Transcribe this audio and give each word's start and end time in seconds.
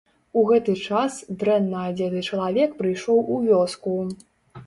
У 0.39 0.43
гэты 0.51 0.73
час 0.85 1.17
дрэнна 1.43 1.83
адзеты 1.89 2.23
чалавек 2.29 2.73
прыйшоў 2.79 3.19
у 3.35 3.37
вёску. 3.47 3.93